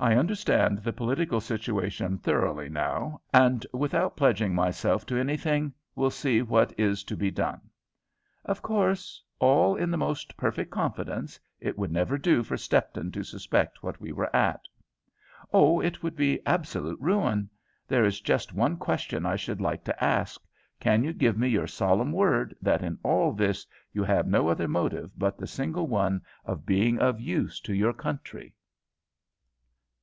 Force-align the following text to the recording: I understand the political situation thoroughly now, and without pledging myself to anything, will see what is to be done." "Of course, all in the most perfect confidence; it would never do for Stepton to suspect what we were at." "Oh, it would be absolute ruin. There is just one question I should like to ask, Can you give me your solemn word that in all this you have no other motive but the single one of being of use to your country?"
I 0.00 0.16
understand 0.16 0.78
the 0.78 0.92
political 0.92 1.40
situation 1.40 2.18
thoroughly 2.18 2.68
now, 2.68 3.20
and 3.32 3.64
without 3.72 4.16
pledging 4.16 4.52
myself 4.52 5.06
to 5.06 5.16
anything, 5.16 5.72
will 5.94 6.10
see 6.10 6.42
what 6.42 6.76
is 6.76 7.04
to 7.04 7.16
be 7.16 7.30
done." 7.30 7.70
"Of 8.44 8.62
course, 8.62 9.22
all 9.38 9.76
in 9.76 9.92
the 9.92 9.96
most 9.96 10.36
perfect 10.36 10.72
confidence; 10.72 11.38
it 11.60 11.78
would 11.78 11.92
never 11.92 12.18
do 12.18 12.42
for 12.42 12.56
Stepton 12.56 13.12
to 13.12 13.22
suspect 13.22 13.84
what 13.84 14.00
we 14.00 14.10
were 14.10 14.34
at." 14.34 14.62
"Oh, 15.52 15.78
it 15.78 16.02
would 16.02 16.16
be 16.16 16.44
absolute 16.44 16.98
ruin. 17.00 17.48
There 17.86 18.02
is 18.04 18.20
just 18.20 18.52
one 18.52 18.78
question 18.78 19.24
I 19.24 19.36
should 19.36 19.60
like 19.60 19.84
to 19.84 20.04
ask, 20.04 20.42
Can 20.80 21.04
you 21.04 21.12
give 21.12 21.38
me 21.38 21.46
your 21.46 21.68
solemn 21.68 22.10
word 22.10 22.56
that 22.60 22.82
in 22.82 22.98
all 23.04 23.32
this 23.32 23.64
you 23.92 24.02
have 24.02 24.26
no 24.26 24.48
other 24.48 24.66
motive 24.66 25.12
but 25.16 25.38
the 25.38 25.46
single 25.46 25.86
one 25.86 26.22
of 26.44 26.66
being 26.66 26.98
of 26.98 27.20
use 27.20 27.60
to 27.60 27.72
your 27.72 27.92
country?" 27.92 28.56